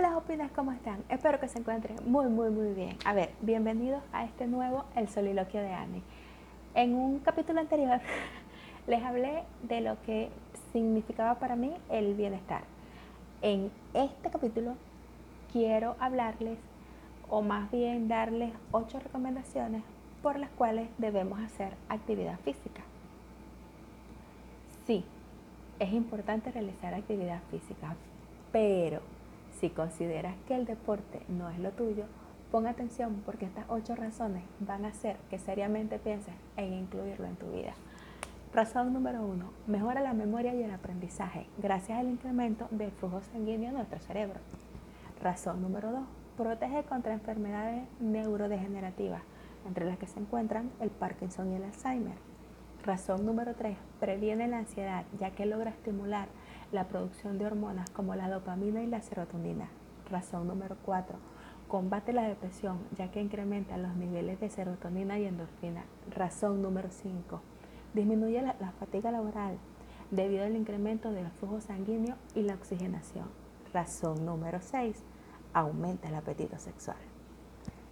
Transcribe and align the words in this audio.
Hola 0.00 0.16
opinas, 0.16 0.50
¿cómo 0.52 0.72
están? 0.72 1.04
Espero 1.10 1.38
que 1.40 1.46
se 1.46 1.58
encuentren 1.58 1.94
muy, 2.06 2.24
muy, 2.24 2.48
muy 2.48 2.72
bien. 2.72 2.96
A 3.04 3.12
ver, 3.12 3.34
bienvenidos 3.42 4.02
a 4.14 4.24
este 4.24 4.46
nuevo 4.46 4.86
El 4.96 5.10
Soliloquio 5.10 5.60
de 5.60 5.74
Annie. 5.74 6.02
En 6.74 6.94
un 6.94 7.18
capítulo 7.18 7.60
anterior 7.60 8.00
les 8.86 9.02
hablé 9.02 9.42
de 9.62 9.82
lo 9.82 10.00
que 10.00 10.30
significaba 10.72 11.34
para 11.34 11.54
mí 11.54 11.74
el 11.90 12.14
bienestar. 12.14 12.62
En 13.42 13.70
este 13.92 14.30
capítulo 14.30 14.72
quiero 15.52 15.96
hablarles, 16.00 16.56
o 17.28 17.42
más 17.42 17.70
bien 17.70 18.08
darles 18.08 18.54
ocho 18.72 19.00
recomendaciones 19.00 19.82
por 20.22 20.38
las 20.38 20.48
cuales 20.48 20.88
debemos 20.96 21.40
hacer 21.40 21.74
actividad 21.90 22.40
física. 22.40 22.80
Sí, 24.86 25.04
es 25.78 25.92
importante 25.92 26.50
realizar 26.52 26.94
actividad 26.94 27.42
física, 27.50 27.96
pero 28.50 29.02
si 29.60 29.68
consideras 29.68 30.34
que 30.48 30.54
el 30.54 30.64
deporte 30.64 31.20
no 31.28 31.50
es 31.50 31.58
lo 31.58 31.72
tuyo, 31.72 32.04
pon 32.50 32.66
atención 32.66 33.22
porque 33.26 33.44
estas 33.44 33.66
ocho 33.68 33.94
razones 33.94 34.42
van 34.58 34.86
a 34.86 34.88
hacer 34.88 35.16
que 35.28 35.38
seriamente 35.38 35.98
pienses 35.98 36.34
en 36.56 36.72
incluirlo 36.72 37.26
en 37.26 37.36
tu 37.36 37.46
vida. 37.50 37.74
Razón 38.54 38.92
número 38.94 39.22
uno, 39.22 39.52
mejora 39.66 40.00
la 40.00 40.14
memoria 40.14 40.54
y 40.54 40.62
el 40.62 40.70
aprendizaje 40.72 41.46
gracias 41.58 41.98
al 41.98 42.08
incremento 42.08 42.68
del 42.70 42.90
flujo 42.90 43.20
sanguíneo 43.20 43.68
en 43.68 43.74
nuestro 43.74 44.00
cerebro. 44.00 44.40
Razón 45.22 45.60
número 45.60 45.92
dos, 45.92 46.04
protege 46.38 46.82
contra 46.84 47.12
enfermedades 47.12 47.86
neurodegenerativas, 48.00 49.22
entre 49.66 49.84
las 49.84 49.98
que 49.98 50.06
se 50.06 50.18
encuentran 50.18 50.70
el 50.80 50.88
Parkinson 50.88 51.52
y 51.52 51.56
el 51.56 51.64
Alzheimer. 51.64 52.16
Razón 52.82 53.26
número 53.26 53.54
tres, 53.54 53.76
previene 54.00 54.48
la 54.48 54.58
ansiedad 54.58 55.04
ya 55.18 55.32
que 55.32 55.44
logra 55.44 55.70
estimular 55.70 56.28
la 56.72 56.86
producción 56.86 57.38
de 57.38 57.46
hormonas 57.46 57.90
como 57.90 58.14
la 58.14 58.28
dopamina 58.28 58.82
y 58.82 58.86
la 58.86 59.02
serotonina. 59.02 59.68
Razón 60.08 60.46
número 60.46 60.76
4. 60.84 61.16
Combate 61.68 62.12
la 62.12 62.22
depresión 62.22 62.78
ya 62.96 63.10
que 63.10 63.20
incrementa 63.20 63.76
los 63.76 63.94
niveles 63.96 64.40
de 64.40 64.50
serotonina 64.50 65.18
y 65.18 65.26
endorfina. 65.26 65.84
Razón 66.10 66.62
número 66.62 66.90
5. 66.90 67.40
Disminuye 67.94 68.42
la, 68.42 68.72
fatiga 68.78 69.10
laboral 69.10 69.58
debido 70.10 70.44
al 70.44 70.56
incremento 70.56 71.12
del 71.12 71.30
flujo 71.30 71.60
sanguíneo 71.60 72.16
y 72.34 72.42
la 72.42 72.54
oxigenación. 72.54 73.26
Razón 73.72 74.24
número 74.24 74.60
6. 74.60 75.02
Aumenta 75.52 76.08
el 76.08 76.14
apetito 76.14 76.58
sexual. 76.58 76.98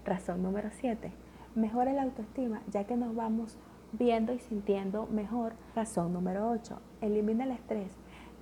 Razón 0.05 0.43
número 0.43 0.71
7. 0.73 1.12
Mejora 1.55 1.93
la 1.93 2.03
autoestima 2.03 2.62
ya 2.69 2.84
que 2.84 2.97
nos 2.97 3.15
vamos 3.15 3.56
viendo 3.93 4.33
y 4.33 4.39
sintiendo 4.39 5.06
mejor. 5.06 5.55
Razón 5.75 6.12
número 6.12 6.51
8. 6.51 6.81
Elimina 7.01 7.45
el 7.45 7.53
estrés 7.53 7.97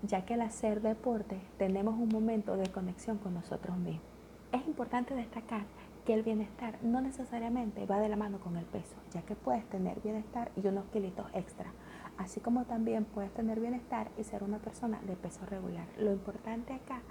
ya 0.06 0.24
que 0.24 0.34
al 0.34 0.42
hacer 0.42 0.82
deporte 0.82 1.40
tenemos 1.58 1.94
un 1.94 2.08
momento 2.08 2.56
de 2.56 2.70
conexión 2.70 3.18
con 3.18 3.34
nosotros 3.34 3.76
mismos. 3.76 4.04
Es 4.52 4.66
importante 4.66 5.14
destacar 5.14 5.64
que 6.04 6.14
el 6.14 6.22
bienestar 6.22 6.78
no 6.82 7.00
necesariamente 7.00 7.84
va 7.84 7.98
de 7.98 8.08
la 8.08 8.16
mano 8.16 8.38
con 8.38 8.56
el 8.56 8.64
peso, 8.64 8.96
ya 9.12 9.22
que 9.22 9.34
puedes 9.34 9.68
tener 9.68 10.00
bienestar 10.00 10.52
y 10.56 10.66
unos 10.66 10.84
kilitos 10.86 11.26
extra, 11.34 11.72
así 12.16 12.40
como 12.40 12.64
también 12.64 13.04
puedes 13.04 13.34
tener 13.34 13.58
bienestar 13.58 14.08
y 14.16 14.22
ser 14.22 14.44
una 14.44 14.58
persona 14.58 15.00
de 15.02 15.16
peso 15.16 15.44
regular. 15.46 15.86
Lo 15.98 16.12
importante 16.12 16.72
acá 16.72 17.02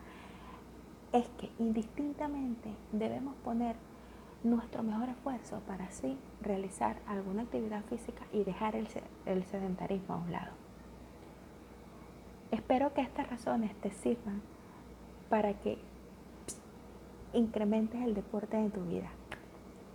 es 1.12 1.28
que 1.38 1.52
indistintamente 1.60 2.74
debemos 2.94 3.36
poner 3.44 3.76
nuestro 4.44 4.84
mejor 4.84 5.10
esfuerzo 5.10 5.60
para 5.68 5.86
así 5.86 6.18
realizar 6.42 6.98
alguna 7.08 7.44
actividad 7.44 7.84
física 7.86 8.26
y 8.32 8.44
dejar 8.44 8.76
el, 8.76 8.88
el 9.26 9.44
sedentarismo 9.44 10.16
a 10.16 10.18
un 10.18 10.32
lado. 10.32 10.65
Espero 12.52 12.94
que 12.94 13.02
estas 13.02 13.30
razones 13.30 13.76
te 13.82 13.92
sirvan 13.92 14.42
para 15.30 15.54
que 15.54 15.78
incrementes 17.34 18.02
el 18.02 18.14
deporte 18.14 18.58
en 18.58 18.72
tu 18.72 18.82
vida. 18.82 19.10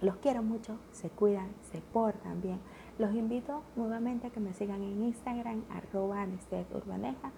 Los 0.00 0.16
quiero 0.16 0.42
mucho, 0.42 0.78
se 0.92 1.10
cuidan, 1.10 1.50
se 1.72 1.80
portan 1.80 2.40
bien. 2.40 2.58
Los 2.98 3.14
invito 3.14 3.62
nuevamente 3.76 4.28
a 4.28 4.30
que 4.30 4.40
me 4.40 4.54
sigan 4.54 4.82
en 4.82 5.02
Instagram, 5.02 5.62
arroba 5.70 6.26
Urbaneja. 6.74 7.32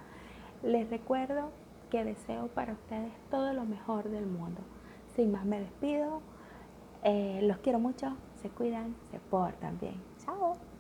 Les 0.63 0.89
recuerdo 0.89 1.51
que 1.91 2.05
deseo 2.05 2.49
para 2.49 2.73
ustedes 2.73 3.13
todo 3.31 3.53
lo 3.53 3.65
mejor 3.65 4.09
del 4.09 4.27
mundo. 4.27 4.61
Sin 5.15 5.33
más 5.33 5.45
me 5.45 5.61
despido. 5.61 6.23
Eh, 7.05 7.41
los 7.43 7.59
quiero 7.59 7.81
mucho, 7.81 8.17
se 8.41 8.49
cuidan, 8.49 8.95
se 9.11 9.19
portan 9.19 9.79
bien. 9.81 10.01
Chao. 10.25 10.72